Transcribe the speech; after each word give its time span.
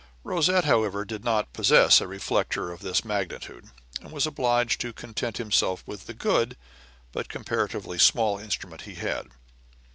Rosette, 0.23 0.65
however, 0.65 1.05
did 1.05 1.23
not 1.23 1.53
possess 1.53 2.01
a 2.01 2.07
reflector 2.07 2.71
of 2.71 2.79
this 2.79 3.05
magnitude, 3.05 3.65
and 4.01 4.11
was 4.11 4.25
obliged 4.25 4.81
to 4.81 4.91
content 4.93 5.37
himself 5.37 5.83
with 5.85 6.07
the 6.07 6.15
good 6.15 6.57
but 7.11 7.29
comparatively 7.29 7.99
small 7.99 8.39
instrument 8.39 8.81
he 8.81 8.95
had. 8.95 9.27